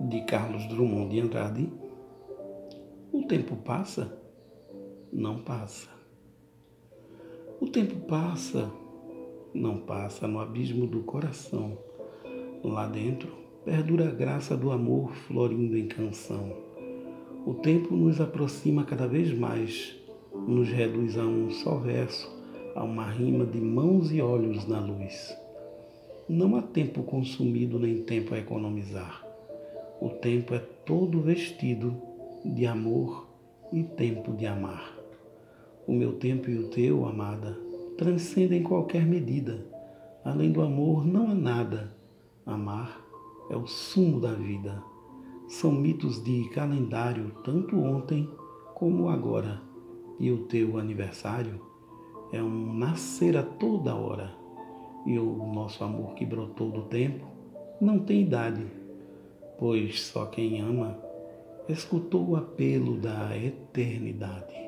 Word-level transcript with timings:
de 0.00 0.20
Carlos 0.22 0.66
Drummond 0.68 1.08
de 1.08 1.20
Andrade. 1.20 1.72
O 3.12 3.22
tempo 3.22 3.56
passa? 3.56 4.20
Não 5.12 5.38
passa. 5.38 5.88
O 7.60 7.66
tempo 7.66 7.96
passa, 8.06 8.70
não 9.54 9.78
passa 9.78 10.28
no 10.28 10.38
abismo 10.38 10.86
do 10.86 11.00
coração. 11.00 11.78
Lá 12.62 12.86
dentro 12.86 13.32
perdura 13.64 14.08
a 14.08 14.12
graça 14.12 14.56
do 14.56 14.70
amor 14.70 15.14
florindo 15.14 15.76
em 15.76 15.88
canção. 15.88 16.52
O 17.46 17.54
tempo 17.54 17.96
nos 17.96 18.20
aproxima 18.20 18.84
cada 18.84 19.06
vez 19.06 19.32
mais, 19.32 19.96
nos 20.46 20.68
reduz 20.68 21.16
a 21.16 21.24
um 21.24 21.50
só 21.50 21.76
verso, 21.78 22.30
a 22.74 22.84
uma 22.84 23.08
rima 23.08 23.46
de 23.46 23.58
mãos 23.58 24.12
e 24.12 24.20
olhos 24.20 24.66
na 24.66 24.80
luz. 24.80 25.34
Não 26.28 26.56
há 26.56 26.62
tempo 26.62 27.02
consumido 27.04 27.78
nem 27.78 28.02
tempo 28.02 28.34
a 28.34 28.38
economizar. 28.38 29.25
O 30.00 30.10
tempo 30.10 30.54
é 30.54 30.58
todo 30.58 31.22
vestido 31.22 31.96
de 32.44 32.66
amor 32.66 33.26
e 33.72 33.82
tempo 33.82 34.32
de 34.32 34.46
amar. 34.46 34.94
O 35.86 35.92
meu 35.92 36.18
tempo 36.18 36.50
e 36.50 36.58
o 36.58 36.68
teu, 36.68 37.06
amada, 37.06 37.58
transcendem 37.96 38.62
qualquer 38.62 39.06
medida. 39.06 39.66
Além 40.24 40.52
do 40.52 40.60
amor 40.60 41.06
não 41.06 41.30
há 41.30 41.34
nada. 41.34 41.96
Amar 42.44 43.00
é 43.48 43.56
o 43.56 43.66
sumo 43.66 44.20
da 44.20 44.32
vida. 44.32 44.82
São 45.48 45.72
mitos 45.72 46.22
de 46.22 46.48
calendário, 46.50 47.30
tanto 47.42 47.78
ontem 47.78 48.28
como 48.74 49.08
agora. 49.08 49.62
E 50.18 50.30
o 50.30 50.44
teu 50.44 50.78
aniversário 50.78 51.60
é 52.32 52.42
um 52.42 52.74
nascer 52.74 53.36
a 53.36 53.42
toda 53.42 53.94
hora. 53.94 54.34
E 55.06 55.18
o 55.18 55.46
nosso 55.54 55.82
amor 55.84 56.14
que 56.14 56.26
brotou 56.26 56.70
do 56.70 56.82
tempo 56.82 57.24
não 57.80 58.00
tem 58.00 58.22
idade, 58.22 58.66
pois 59.58 60.02
só 60.02 60.26
quem 60.26 60.60
ama 60.60 60.98
escutou 61.68 62.30
o 62.30 62.36
apelo 62.36 62.96
da 62.98 63.36
eternidade. 63.36 64.65